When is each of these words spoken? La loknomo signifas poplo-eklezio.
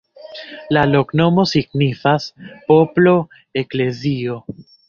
La 0.77 0.85
loknomo 0.93 1.43
signifas 1.51 2.25
poplo-eklezio. 2.73 4.43